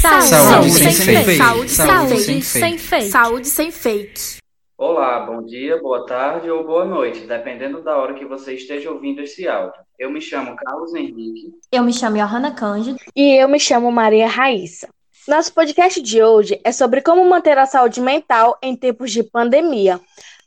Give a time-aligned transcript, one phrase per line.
[0.00, 1.36] Saúde, saúde sem, sem fake.
[1.36, 3.10] Saúde, saúde sem, sem fake.
[3.10, 4.38] Saúde sem fake.
[4.78, 9.20] Olá, bom dia, boa tarde ou boa noite, dependendo da hora que você esteja ouvindo
[9.20, 9.78] esse áudio.
[9.98, 11.52] Eu me chamo Carlos Henrique.
[11.70, 12.98] Eu me chamo Johanna Cândido.
[13.14, 14.88] E eu me chamo Maria Raíssa.
[15.28, 20.00] Nosso podcast de hoje é sobre como manter a saúde mental em tempos de pandemia.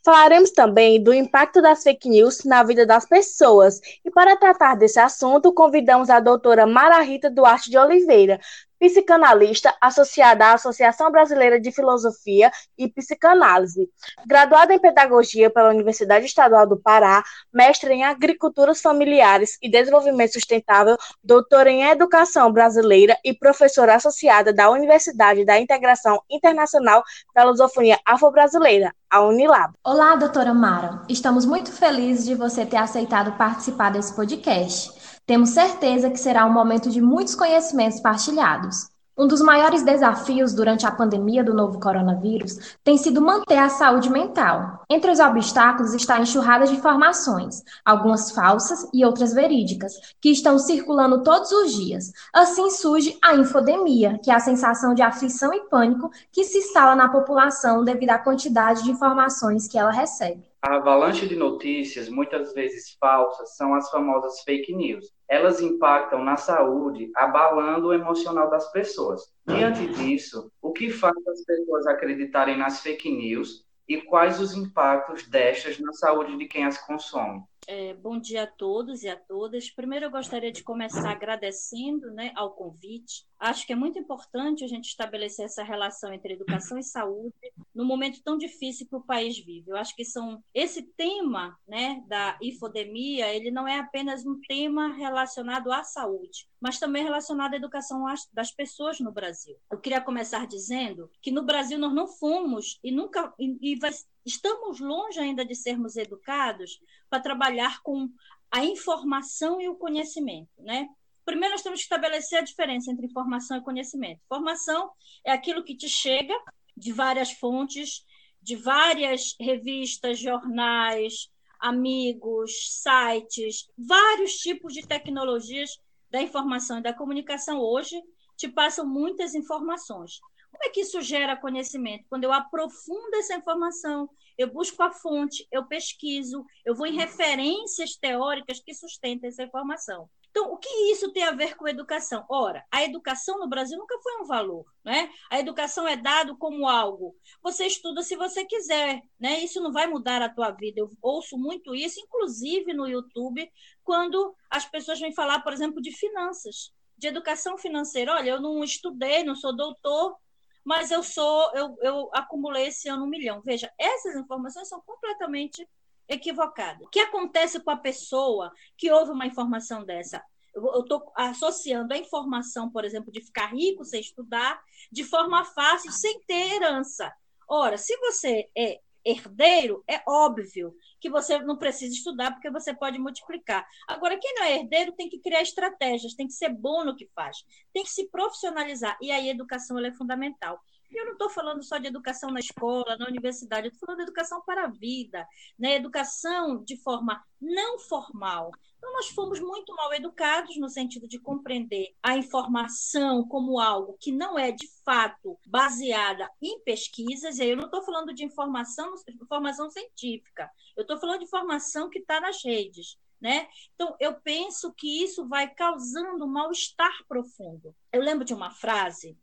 [0.04, 3.80] Falaremos também do impacto das fake news na vida das pessoas.
[4.04, 8.38] E para tratar desse assunto, convidamos a doutora Mara Rita Duarte de Oliveira,
[8.78, 13.88] psicanalista associada à Associação Brasileira de Filosofia e Psicanálise.
[14.26, 20.96] Graduada em Pedagogia pela Universidade Estadual do Pará, mestre em Agriculturas Familiares e Desenvolvimento Sustentável,
[21.22, 27.02] doutora em Educação Brasileira e professora associada da Universidade da Integração Internacional
[27.34, 29.74] da Lusofonia Afro-Brasileira, a Unilab.
[29.84, 31.02] Olá, doutora Mara.
[31.08, 35.03] Estamos muito felizes de você ter aceitado participar desse podcast.
[35.26, 38.90] Temos certeza que será um momento de muitos conhecimentos partilhados.
[39.16, 44.10] Um dos maiores desafios durante a pandemia do novo coronavírus tem sido manter a saúde
[44.10, 44.82] mental.
[44.90, 50.58] Entre os obstáculos está a enxurrada de informações, algumas falsas e outras verídicas, que estão
[50.58, 52.12] circulando todos os dias.
[52.30, 56.94] Assim surge a infodemia, que é a sensação de aflição e pânico que se instala
[56.94, 60.44] na população devido à quantidade de informações que ela recebe.
[60.66, 65.12] A avalanche de notícias, muitas vezes falsas, são as famosas fake news.
[65.28, 69.30] Elas impactam na saúde, abalando o emocional das pessoas.
[69.46, 75.28] Diante disso, o que faz as pessoas acreditarem nas fake news e quais os impactos
[75.28, 77.42] destas na saúde de quem as consome?
[77.66, 79.70] É, bom dia a todos e a todas.
[79.70, 83.26] Primeiro, eu gostaria de começar agradecendo né, ao convite.
[83.44, 87.34] Acho que é muito importante a gente estabelecer essa relação entre educação e saúde
[87.74, 89.70] no momento tão difícil que o país vive.
[89.70, 94.94] Eu acho que são esse tema né, da infodemia, ele não é apenas um tema
[94.94, 99.58] relacionado à saúde, mas também relacionado à educação das pessoas no Brasil.
[99.70, 103.90] Eu queria começar dizendo que no Brasil nós não fomos e nunca e, e vai,
[104.24, 108.08] estamos longe ainda de sermos educados para trabalhar com
[108.50, 110.88] a informação e o conhecimento, né?
[111.24, 114.20] Primeiro, nós temos que estabelecer a diferença entre informação e conhecimento.
[114.24, 114.90] Informação
[115.24, 116.34] é aquilo que te chega
[116.76, 118.04] de várias fontes,
[118.42, 125.78] de várias revistas, jornais, amigos, sites, vários tipos de tecnologias
[126.10, 128.00] da informação e da comunicação hoje
[128.36, 130.20] te passam muitas informações.
[130.50, 132.04] Como é que isso gera conhecimento?
[132.08, 137.96] Quando eu aprofundo essa informação, eu busco a fonte, eu pesquiso, eu vou em referências
[137.96, 140.08] teóricas que sustentem essa informação.
[140.36, 142.26] Então, o que isso tem a ver com educação?
[142.28, 145.08] Ora, a educação no Brasil nunca foi um valor, né?
[145.30, 147.14] A educação é dado como algo.
[147.40, 149.38] Você estuda se você quiser, né?
[149.44, 150.80] Isso não vai mudar a tua vida.
[150.80, 153.48] Eu ouço muito isso, inclusive no YouTube,
[153.84, 158.14] quando as pessoas vêm falar, por exemplo, de finanças, de educação financeira.
[158.14, 160.16] Olha, eu não estudei, não sou doutor,
[160.64, 163.40] mas eu sou, eu, eu acumulei esse ano um milhão.
[163.40, 165.64] Veja, essas informações são completamente
[166.08, 166.86] equivocadas.
[166.86, 170.22] O que acontece com a pessoa que ouve uma informação dessa?
[170.54, 174.60] Eu estou associando a informação, por exemplo, de ficar rico sem estudar,
[174.90, 177.12] de forma fácil, sem ter herança.
[177.48, 182.98] Ora, se você é herdeiro, é óbvio que você não precisa estudar, porque você pode
[182.98, 183.66] multiplicar.
[183.86, 187.10] Agora, quem não é herdeiro tem que criar estratégias, tem que ser bom no que
[187.14, 188.96] faz, tem que se profissionalizar.
[189.02, 190.58] E aí a educação é fundamental.
[190.98, 194.04] Eu não estou falando só de educação na escola, na universidade, eu estou falando de
[194.04, 195.26] educação para a vida,
[195.58, 195.74] né?
[195.74, 198.50] educação de forma não formal.
[198.84, 204.12] Então, nós fomos muito mal educados no sentido de compreender a informação como algo que
[204.12, 207.38] não é, de fato, baseada em pesquisas.
[207.38, 211.88] E aí eu não estou falando de informação, informação científica, eu estou falando de informação
[211.88, 212.98] que está nas redes.
[213.20, 213.48] Né?
[213.74, 217.74] Então, eu penso que isso vai causando um mal-estar profundo.
[217.90, 219.16] Eu lembro de uma frase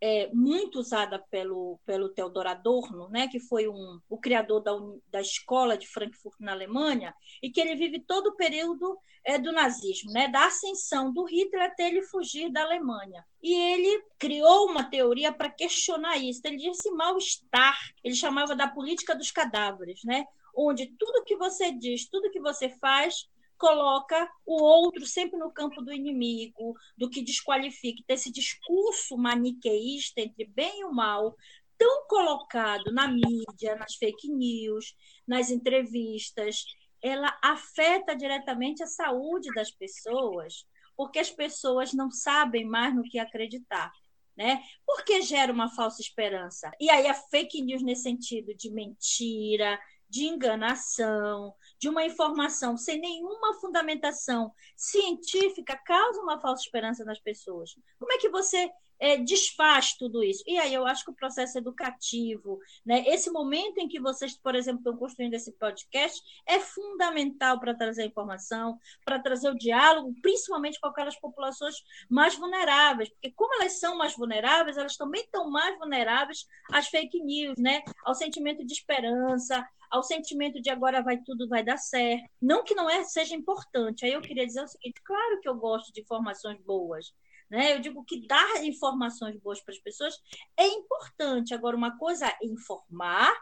[0.00, 4.72] é, muito usada pelo, pelo Theodor Adorno, né, que foi um, o criador da,
[5.10, 9.52] da escola de Frankfurt na Alemanha, e que ele vive todo o período é, do
[9.52, 13.24] nazismo, né, da ascensão do Hitler até ele fugir da Alemanha.
[13.42, 16.40] E ele criou uma teoria para questionar isso.
[16.40, 21.72] Então, ele disse mal-estar, ele chamava da política dos cadáveres, né, onde tudo que você
[21.72, 27.22] diz, tudo que você faz coloca o outro sempre no campo do inimigo, do que
[27.22, 28.00] desqualifica.
[28.02, 31.34] Então, esse discurso maniqueísta entre bem e o mal,
[31.78, 34.94] tão colocado na mídia, nas fake news,
[35.26, 36.64] nas entrevistas,
[37.02, 40.66] ela afeta diretamente a saúde das pessoas,
[40.96, 43.92] porque as pessoas não sabem mais no que acreditar.
[44.36, 44.62] Né?
[44.84, 46.70] Porque gera uma falsa esperança.
[46.78, 53.00] E aí a fake news nesse sentido de mentira, de enganação, de uma informação sem
[53.00, 57.74] nenhuma fundamentação científica causa uma falsa esperança nas pessoas.
[57.98, 60.42] Como é que você é, desfaz tudo isso.
[60.46, 64.54] E aí eu acho que o processo educativo, né, esse momento em que vocês, por
[64.54, 70.80] exemplo, estão construindo esse podcast, é fundamental para trazer informação, para trazer o diálogo, principalmente
[70.80, 71.76] com aquelas populações
[72.08, 77.20] mais vulneráveis, porque como elas são mais vulneráveis, elas também estão mais vulneráveis às fake
[77.22, 82.28] news, né, ao sentimento de esperança, ao sentimento de agora vai tudo vai dar certo.
[82.40, 84.04] Não que não é, seja importante.
[84.04, 87.12] Aí eu queria dizer o seguinte: claro que eu gosto de informações boas.
[87.48, 87.74] Né?
[87.74, 90.18] Eu digo que dar informações boas para as pessoas
[90.56, 91.54] é importante.
[91.54, 93.32] Agora, uma coisa é informar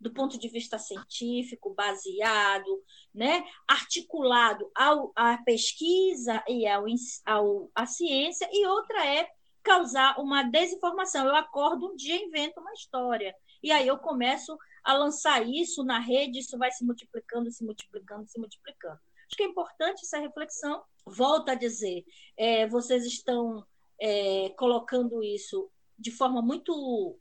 [0.00, 2.82] do ponto de vista científico, baseado,
[3.14, 6.86] né, articulado ao, à pesquisa e ao,
[7.26, 9.28] ao, à ciência, e outra é
[9.62, 11.26] causar uma desinformação.
[11.26, 15.98] Eu acordo um dia, invento uma história, e aí eu começo a lançar isso na
[15.98, 18.98] rede, isso vai se multiplicando, se multiplicando, se multiplicando.
[19.30, 20.82] Acho que é importante essa reflexão.
[21.06, 22.04] Volto a dizer,
[22.36, 23.64] é, vocês estão
[24.00, 27.16] é, colocando isso de forma muito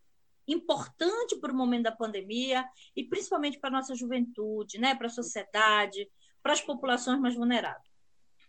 [0.47, 2.65] importante para o momento da pandemia
[2.95, 6.09] e principalmente para a nossa juventude, né, para a sociedade,
[6.41, 7.87] para as populações mais vulneráveis.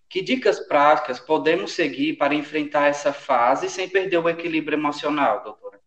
[0.09, 5.81] Que dicas práticas podemos seguir para enfrentar essa fase sem perder o equilíbrio emocional, doutora?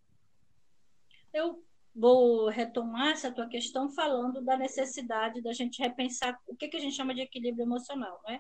[1.34, 1.64] Eu
[1.95, 6.80] vou retomar essa tua questão falando da necessidade da gente repensar o que, que a
[6.80, 8.40] gente chama de equilíbrio emocional, né?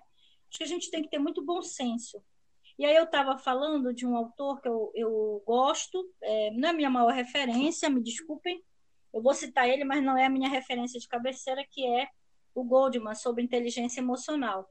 [0.49, 2.23] Acho que a gente tem que ter muito bom senso.
[2.77, 6.73] E aí eu estava falando de um autor que eu, eu gosto, é, não é
[6.73, 8.63] minha maior referência, me desculpem,
[9.13, 12.07] eu vou citar ele, mas não é a minha referência de cabeceira, que é
[12.55, 14.67] o Goldman, sobre inteligência emocional.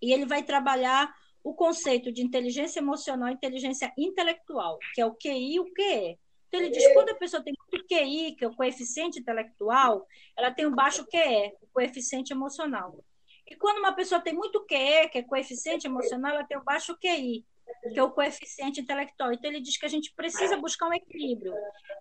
[0.00, 1.12] E ele vai trabalhar
[1.42, 6.18] o conceito de inteligência emocional e inteligência intelectual, que é o QI e o QE.
[6.48, 10.06] Então, ele diz que quando a pessoa tem muito QI, que é o coeficiente intelectual,
[10.36, 13.04] ela tem um baixo QE, o coeficiente emocional.
[13.46, 16.96] E quando uma pessoa tem muito QE, que é coeficiente emocional, ela tem um baixo
[16.98, 17.44] QI,
[17.92, 19.32] que é o coeficiente intelectual.
[19.32, 21.52] Então, ele diz que a gente precisa buscar um equilíbrio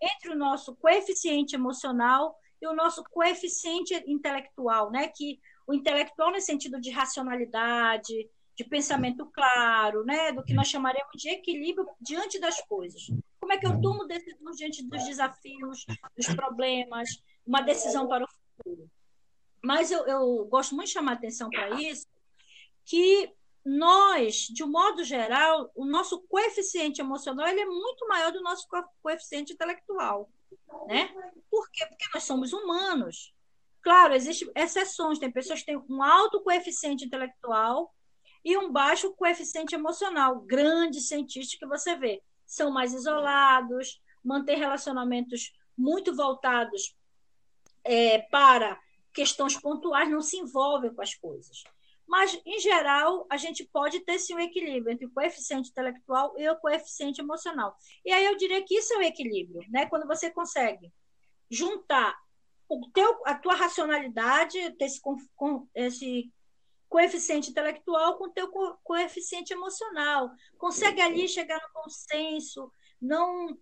[0.02, 5.10] entre o nosso coeficiente emocional e o nosso coeficiente intelectual, né?
[5.10, 10.32] Que o intelectual no sentido de racionalidade, de pensamento claro, né?
[10.32, 13.04] Do que nós chamaremos de equilíbrio diante das coisas.
[13.48, 15.86] Como é que eu tomo decisões diante dos desafios,
[16.18, 17.08] dos problemas,
[17.46, 18.92] uma decisão para o futuro?
[19.64, 22.06] Mas eu, eu gosto muito de chamar atenção para isso,
[22.84, 23.32] que
[23.64, 28.68] nós, de um modo geral, o nosso coeficiente emocional ele é muito maior do nosso
[29.02, 30.30] coeficiente intelectual.
[30.86, 31.08] Né?
[31.50, 31.86] Por quê?
[31.86, 33.34] Porque nós somos humanos.
[33.82, 37.96] Claro, existem exceções, tem pessoas que têm um alto coeficiente intelectual
[38.44, 40.42] e um baixo coeficiente emocional.
[40.42, 46.96] Grandes cientistas que você vê são mais isolados, mantêm relacionamentos muito voltados
[47.84, 48.80] é, para
[49.14, 51.64] questões pontuais, não se envolvem com as coisas.
[52.08, 56.50] Mas, em geral, a gente pode ter sim um equilíbrio entre o coeficiente intelectual e
[56.50, 57.76] o coeficiente emocional.
[58.06, 59.86] E aí eu diria que isso é o equilíbrio, né?
[59.88, 60.92] Quando você consegue
[61.52, 62.18] juntar
[62.70, 65.02] o teu, a tua racionalidade, esse,
[65.76, 66.32] esse
[66.90, 68.50] coeficiente intelectual com o teu
[68.84, 70.32] coeficiente emocional.
[70.58, 73.58] Consegue ali chegar no consenso, não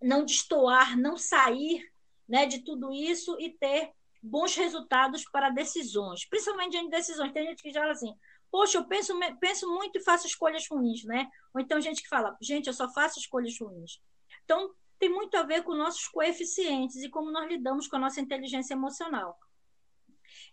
[0.00, 1.90] não destoar, não sair
[2.28, 3.90] né, de tudo isso e ter
[4.22, 7.32] bons resultados para decisões, principalmente em decisões.
[7.32, 8.14] Tem gente que já fala assim,
[8.50, 11.28] poxa, eu penso, penso muito e faço escolhas ruins, né?
[11.54, 14.00] Ou então gente que fala, gente, eu só faço escolhas ruins.
[14.44, 18.20] Então, tem muito a ver com nossos coeficientes e como nós lidamos com a nossa
[18.20, 19.38] inteligência emocional.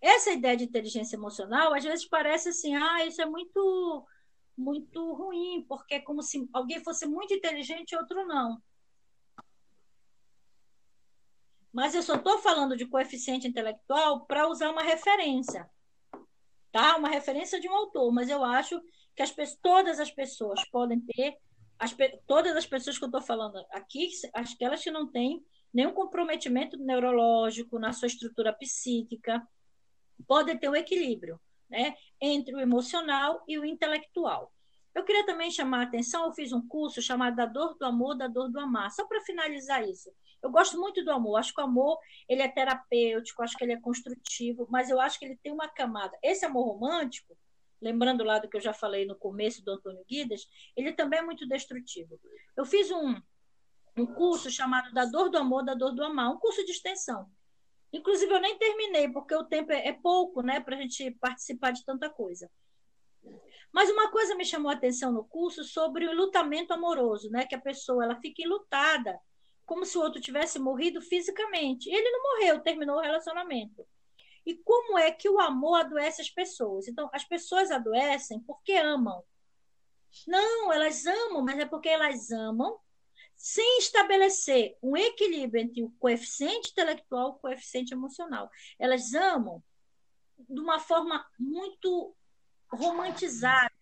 [0.01, 4.05] Essa ideia de inteligência emocional, às vezes parece assim, ah, isso é muito
[4.57, 8.61] muito ruim, porque é como se alguém fosse muito inteligente e outro não.
[11.71, 15.69] Mas eu só estou falando de coeficiente intelectual para usar uma referência,
[16.71, 16.97] tá?
[16.97, 18.79] Uma referência de um autor, mas eu acho
[19.15, 21.37] que as, todas as pessoas podem ter,
[21.79, 21.95] as,
[22.27, 25.43] todas as pessoas que eu estou falando aqui, aquelas que não têm
[25.73, 29.41] nenhum comprometimento neurológico na sua estrutura psíquica,
[30.21, 34.51] podem ter um equilíbrio né, entre o emocional e o intelectual.
[34.93, 38.15] Eu queria também chamar a atenção, eu fiz um curso chamado Da Dor do Amor,
[38.15, 40.11] da Dor do Amar, só para finalizar isso.
[40.43, 43.73] Eu gosto muito do amor, acho que o amor ele é terapêutico, acho que ele
[43.73, 46.17] é construtivo, mas eu acho que ele tem uma camada.
[46.21, 47.37] Esse amor romântico,
[47.79, 51.23] lembrando lá do que eu já falei no começo do Antônio Guidas, ele também é
[51.23, 52.19] muito destrutivo.
[52.57, 53.15] Eu fiz um,
[53.95, 57.29] um curso chamado Da Dor do Amor, da Dor do Amar, um curso de extensão.
[57.93, 61.71] Inclusive, eu nem terminei, porque o tempo é, é pouco né, para a gente participar
[61.71, 62.49] de tanta coisa.
[63.71, 67.45] Mas uma coisa me chamou a atenção no curso sobre o lutamento amoroso, né?
[67.45, 69.19] Que a pessoa ela fica enlutada,
[69.65, 71.89] como se o outro tivesse morrido fisicamente.
[71.89, 73.87] Ele não morreu, terminou o relacionamento.
[74.45, 76.87] E como é que o amor adoece as pessoas?
[76.87, 79.23] Então, as pessoas adoecem porque amam.
[80.27, 82.77] Não, elas amam, mas é porque elas amam
[83.41, 88.47] sem estabelecer um equilíbrio entre o coeficiente intelectual e o coeficiente emocional.
[88.77, 89.63] Elas amam
[90.47, 92.15] de uma forma muito
[92.71, 93.73] romantizada,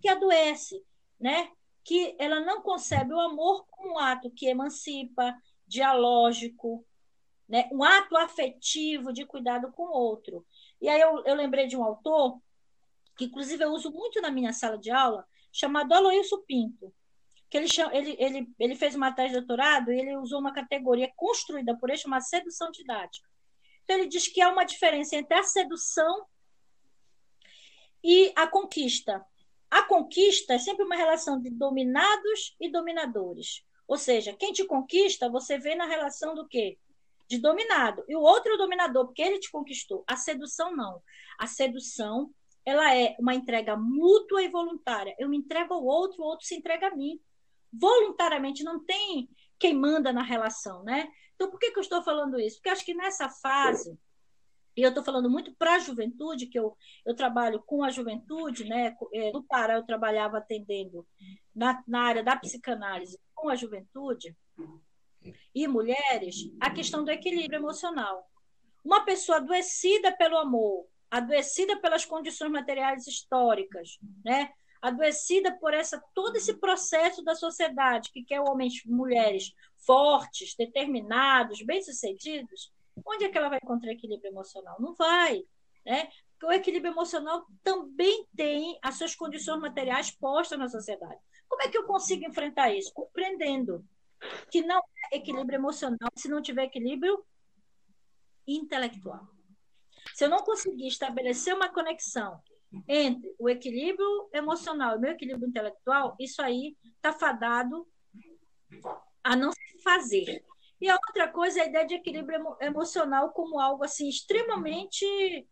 [0.00, 0.84] que adoece,
[1.20, 1.52] né?
[1.84, 6.84] que ela não concebe o amor como um ato que emancipa, dialógico,
[7.48, 7.68] né?
[7.70, 10.44] um ato afetivo de cuidado com o outro.
[10.80, 12.40] E aí eu, eu lembrei de um autor,
[13.16, 16.92] que inclusive eu uso muito na minha sala de aula, chamado Aloysio Pinto,
[17.60, 21.12] que ele, ele, ele, ele fez uma tese de doutorado e ele usou uma categoria
[21.16, 23.28] construída por ele chamada sedução didática.
[23.84, 26.26] Então, ele diz que há uma diferença entre a sedução
[28.02, 29.24] e a conquista.
[29.70, 33.64] A conquista é sempre uma relação de dominados e dominadores.
[33.86, 36.78] Ou seja, quem te conquista, você vê na relação do quê?
[37.28, 38.04] De dominado.
[38.08, 40.04] E o outro é o dominador, porque ele te conquistou.
[40.06, 41.00] A sedução, não.
[41.38, 42.32] A sedução,
[42.64, 45.14] ela é uma entrega mútua e voluntária.
[45.18, 47.20] Eu me entrego ao outro, o outro se entrega a mim.
[47.78, 49.28] Voluntariamente, não tem
[49.58, 51.08] quem manda na relação, né?
[51.34, 52.56] Então, por que, que eu estou falando isso?
[52.56, 53.98] Porque acho que nessa fase
[54.76, 58.64] e eu estou falando muito para a juventude, que eu, eu trabalho com a juventude,
[58.64, 58.94] né?
[59.14, 61.06] É, no Pará eu trabalhava atendendo
[61.54, 64.36] na, na área da psicanálise com a juventude
[65.54, 68.30] e mulheres, a questão do equilíbrio emocional.
[68.84, 74.50] Uma pessoa adoecida pelo amor, adoecida pelas condições materiais históricas, né?
[74.86, 82.72] Adoecida por essa todo esse processo da sociedade que quer homens, mulheres fortes, determinados, bem-sucedidos,
[83.04, 84.76] onde é que ela vai encontrar equilíbrio emocional?
[84.78, 85.42] Não vai.
[85.84, 86.08] Né?
[86.32, 91.20] Porque o equilíbrio emocional também tem as suas condições materiais postas na sociedade.
[91.48, 92.92] Como é que eu consigo enfrentar isso?
[92.92, 93.84] Compreendendo
[94.50, 94.80] que não
[95.12, 97.24] é equilíbrio emocional se não tiver equilíbrio
[98.46, 99.26] intelectual.
[100.14, 102.40] Se eu não conseguir estabelecer uma conexão
[102.88, 107.86] entre o equilíbrio emocional e o meu equilíbrio intelectual, isso aí está fadado
[109.22, 110.44] a não se fazer.
[110.80, 115.46] E a outra coisa é a ideia de equilíbrio emocional como algo assim extremamente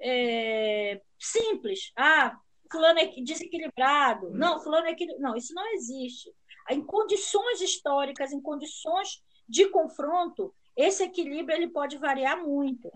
[0.00, 1.92] é, simples.
[1.96, 2.38] Ah,
[2.70, 4.30] fulano é desequilibrado.
[4.30, 5.22] Não, fulano é equilibrado.
[5.22, 6.32] Não, isso não existe.
[6.70, 12.90] Em condições históricas, em condições de confronto, esse equilíbrio ele pode variar muito.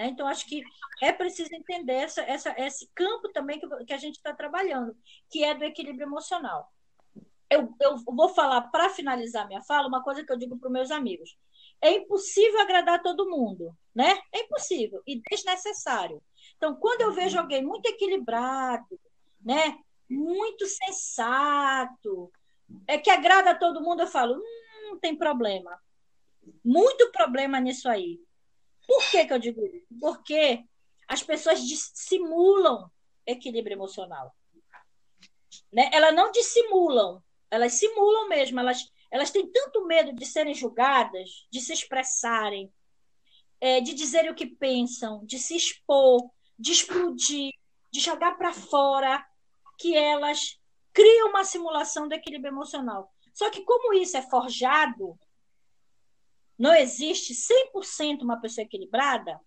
[0.00, 0.08] Né?
[0.08, 0.62] Então, acho que
[1.02, 4.96] é preciso entender essa, essa, esse campo também que, que a gente está trabalhando,
[5.30, 6.68] que é do equilíbrio emocional
[7.50, 10.90] eu, eu vou falar, para finalizar minha fala, uma coisa que eu digo para meus
[10.92, 11.36] amigos.
[11.82, 14.20] É impossível agradar todo mundo, né?
[14.32, 16.22] É impossível e desnecessário.
[16.56, 19.00] Então, quando eu vejo alguém muito equilibrado,
[19.44, 19.76] né?
[20.08, 22.30] Muito sensato,
[22.86, 25.76] é que agrada a todo mundo, eu falo, hum, não tem problema.
[26.64, 28.20] Muito problema nisso aí.
[28.90, 29.86] Por que, que eu digo isso?
[30.00, 30.64] Porque
[31.06, 32.90] as pessoas dissimulam
[33.24, 34.34] equilíbrio emocional.
[35.72, 35.88] Né?
[35.92, 41.60] Elas não dissimulam, elas simulam mesmo, elas, elas têm tanto medo de serem julgadas, de
[41.60, 42.68] se expressarem,
[43.60, 46.28] é, de dizerem o que pensam, de se expor,
[46.58, 47.52] de explodir,
[47.92, 49.24] de jogar para fora,
[49.78, 50.58] que elas
[50.92, 53.08] criam uma simulação do equilíbrio emocional.
[53.32, 55.16] Só que, como isso é forjado,
[56.60, 59.40] não existe 100% uma pessoa equilibrada,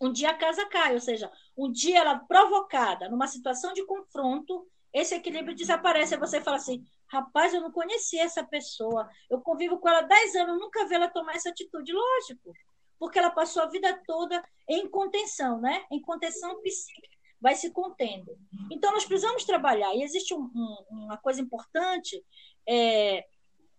[0.00, 4.68] um dia a casa cai, ou seja, um dia ela provocada numa situação de confronto,
[4.92, 6.14] esse equilíbrio desaparece.
[6.14, 10.02] Aí você fala assim: rapaz, eu não conhecia essa pessoa, eu convivo com ela há
[10.02, 11.92] 10 anos, nunca vi ela tomar essa atitude.
[11.92, 12.52] Lógico,
[13.00, 15.84] porque ela passou a vida toda em contenção, né?
[15.90, 18.30] Em contenção psíquica, vai se contendo.
[18.70, 19.92] Então, nós precisamos trabalhar.
[19.96, 22.24] E existe um, um, uma coisa importante
[22.64, 23.26] é,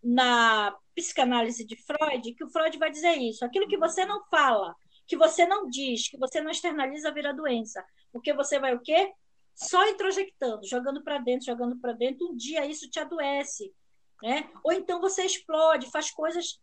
[0.04, 4.76] na psicanálise de Freud, que o Freud vai dizer isso: aquilo que você não fala,
[5.08, 7.86] que você não diz, que você não externaliza, vira doença.
[8.12, 9.14] Porque você vai o quê?
[9.58, 13.74] só introjectando, jogando para dentro, jogando para dentro, um dia isso te adoece,
[14.22, 14.50] né?
[14.64, 16.62] Ou então você explode, faz coisas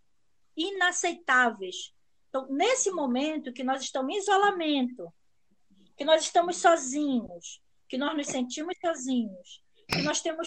[0.56, 1.92] inaceitáveis.
[2.28, 5.12] Então, nesse momento que nós estamos em isolamento,
[5.96, 10.46] que nós estamos sozinhos, que nós nos sentimos sozinhos, que nós temos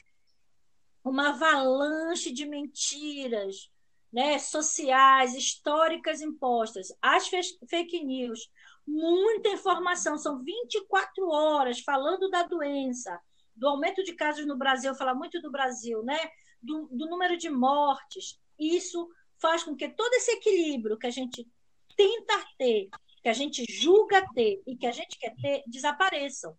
[1.09, 3.69] uma avalanche de mentiras,
[4.11, 7.29] né, sociais, históricas impostas, as
[7.69, 8.49] fake news,
[8.85, 13.19] muita informação, são 24 horas falando da doença,
[13.55, 16.17] do aumento de casos no Brasil, falar muito do Brasil, né?
[16.61, 18.39] Do, do, número de mortes.
[18.57, 19.09] Isso
[19.39, 21.47] faz com que todo esse equilíbrio que a gente
[21.95, 22.89] tenta ter,
[23.21, 26.55] que a gente julga ter e que a gente quer ter, desapareçam.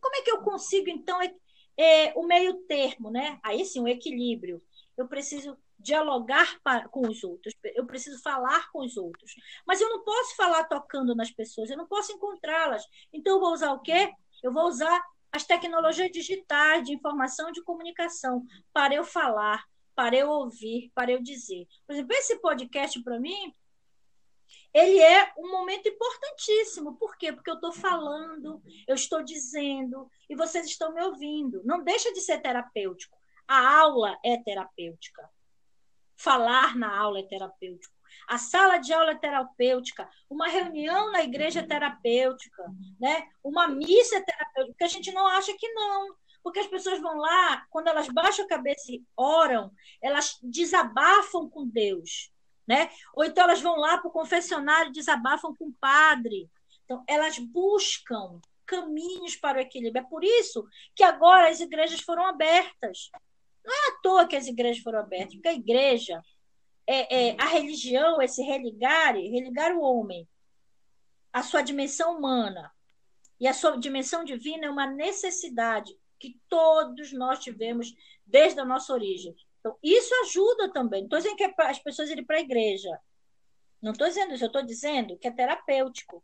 [0.00, 1.20] Como é que eu consigo, então,
[1.80, 3.40] é, o meio termo, né?
[3.42, 4.60] Aí sim, o equilíbrio.
[4.98, 6.60] Eu preciso dialogar
[6.90, 9.34] com os outros, eu preciso falar com os outros.
[9.66, 12.84] Mas eu não posso falar tocando nas pessoas, eu não posso encontrá-las.
[13.10, 14.12] Então eu vou usar o quê?
[14.42, 18.44] Eu vou usar as tecnologias digitais de informação e de comunicação
[18.74, 21.66] para eu falar, para eu ouvir, para eu dizer.
[21.86, 23.54] Por exemplo, esse podcast, para mim,
[24.72, 26.96] ele é um momento importantíssimo.
[26.96, 27.32] Por quê?
[27.32, 31.62] Porque eu estou falando, eu estou dizendo, e vocês estão me ouvindo.
[31.64, 33.18] Não deixa de ser terapêutico.
[33.46, 35.28] A aula é terapêutica.
[36.16, 37.94] Falar na aula é terapêutico.
[38.28, 42.64] A sala de aula é terapêutica, uma reunião na igreja é terapêutica,
[43.00, 43.28] né?
[43.42, 46.14] uma missa é terapêutica, porque a gente não acha que não.
[46.42, 49.70] Porque as pessoas vão lá, quando elas baixam a cabeça e oram,
[50.02, 52.32] elas desabafam com Deus.
[52.66, 52.90] Né?
[53.14, 56.48] Ou então elas vão lá para o confessionário e desabafam com o padre.
[56.84, 60.04] Então, elas buscam caminhos para o equilíbrio.
[60.04, 60.64] É por isso
[60.94, 63.10] que agora as igrejas foram abertas.
[63.64, 66.22] Não é à toa que as igrejas foram abertas, porque a igreja,
[66.86, 70.26] é, é, a religião, esse religar, religar o homem,
[71.32, 72.72] a sua dimensão humana
[73.38, 77.94] e a sua dimensão divina é uma necessidade que todos nós tivemos
[78.26, 79.34] desde a nossa origem.
[79.60, 81.00] Então, isso ajuda também.
[81.00, 82.98] Não estou dizendo que é as pessoas irem para a igreja.
[83.80, 86.22] Não estou dizendo isso, eu estou dizendo que é terapêutico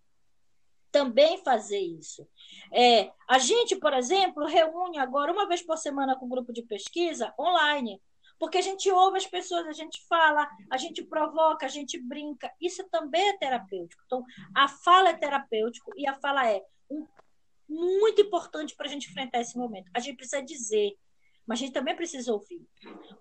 [0.90, 2.26] também fazer isso.
[2.72, 6.62] É, a gente, por exemplo, reúne agora uma vez por semana com um grupo de
[6.62, 8.00] pesquisa online,
[8.38, 12.50] porque a gente ouve as pessoas, a gente fala, a gente provoca, a gente brinca.
[12.60, 14.02] Isso também é terapêutico.
[14.06, 14.24] Então,
[14.54, 17.06] a fala é terapêutico e a fala é um,
[17.68, 19.90] muito importante para a gente enfrentar esse momento.
[19.94, 20.96] A gente precisa dizer,
[21.46, 22.66] mas a gente também precisa ouvir.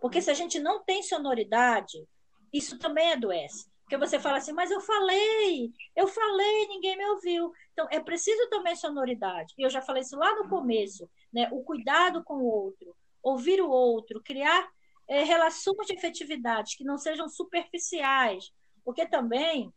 [0.01, 2.03] Porque se a gente não tem sonoridade,
[2.51, 3.69] isso também adoece.
[3.81, 7.53] Porque você fala assim, mas eu falei, eu falei, ninguém me ouviu.
[7.71, 9.53] Então, é preciso também sonoridade.
[9.57, 11.47] E eu já falei isso lá no começo, né?
[11.51, 14.67] O cuidado com o outro, ouvir o outro, criar
[15.07, 18.51] é, relações de efetividade que não sejam superficiais.
[18.83, 19.71] Porque também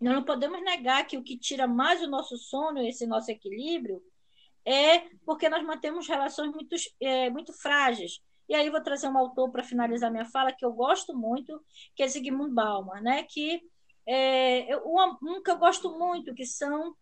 [0.00, 4.02] nós não podemos negar que o que tira mais o nosso sono, esse nosso equilíbrio,
[4.64, 8.20] é porque nós mantemos relações muito, é, muito frágeis.
[8.48, 11.62] E aí vou trazer um autor para finalizar minha fala que eu gosto muito,
[11.94, 13.22] que é Zygmunt Bauman, né?
[13.24, 13.62] Que
[14.06, 16.94] é, um, um que eu gosto muito, que são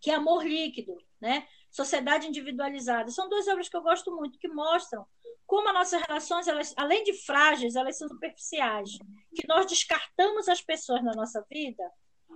[0.00, 1.46] que é Amor Líquido, né?
[1.70, 3.10] Sociedade Individualizada.
[3.10, 5.06] São duas obras que eu gosto muito, que mostram
[5.46, 8.98] como as nossas relações, elas, além de frágeis, elas são superficiais.
[9.34, 11.84] Que nós descartamos as pessoas na nossa vida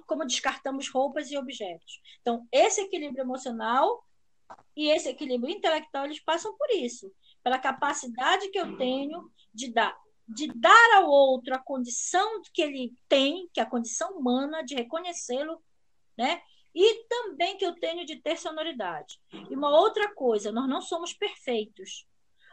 [0.06, 2.00] como descartamos roupas e objetos.
[2.20, 4.04] Então, esse equilíbrio emocional
[4.76, 9.98] e esse equilíbrio intelectual, eles passam por isso pela capacidade que eu tenho de dar
[10.32, 14.76] de dar ao outro a condição que ele tem, que é a condição humana, de
[14.76, 15.60] reconhecê-lo,
[16.16, 16.40] né?
[16.72, 19.20] E também que eu tenho de ter sonoridade.
[19.32, 22.06] E uma outra coisa, nós não somos perfeitos.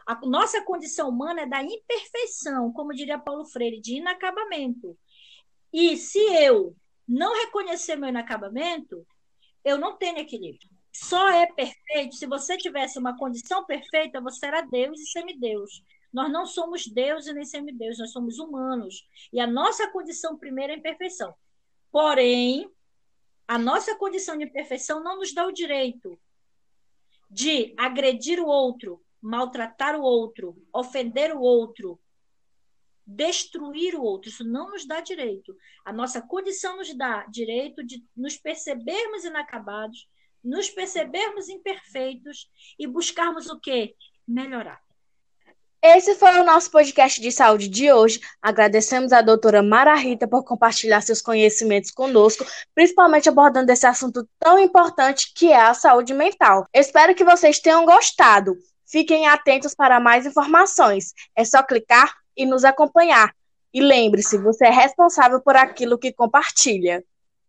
[0.04, 4.98] A nossa condição humana é da imperfeição, como diria Paulo Freire, de inacabamento.
[5.72, 6.74] E se eu
[7.06, 9.06] não reconhecer meu inacabamento,
[9.64, 14.62] eu não tenho equilíbrio só é perfeito se você tivesse uma condição perfeita, você era
[14.62, 15.80] Deus e semideus.
[16.12, 19.06] Nós não somos Deus e nem semideus, nós somos humanos.
[19.32, 21.32] E a nossa condição primeira é imperfeição.
[21.92, 22.68] Porém,
[23.46, 26.18] a nossa condição de imperfeição não nos dá o direito
[27.30, 32.00] de agredir o outro, maltratar o outro, ofender o outro,
[33.06, 34.30] destruir o outro.
[34.30, 35.56] Isso não nos dá direito.
[35.84, 40.08] A nossa condição nos dá direito de nos percebermos inacabados
[40.42, 43.94] nos percebermos imperfeitos e buscarmos o quê?
[44.26, 44.80] Melhorar.
[45.80, 48.20] Esse foi o nosso podcast de saúde de hoje.
[48.42, 54.58] Agradecemos à doutora Mara Rita por compartilhar seus conhecimentos conosco, principalmente abordando esse assunto tão
[54.58, 56.66] importante que é a saúde mental.
[56.74, 58.56] Espero que vocês tenham gostado.
[58.90, 61.12] Fiquem atentos para mais informações.
[61.36, 63.32] É só clicar e nos acompanhar.
[63.72, 67.04] E lembre-se, você é responsável por aquilo que compartilha.